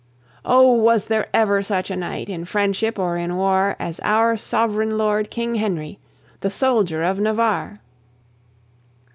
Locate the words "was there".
0.73-1.27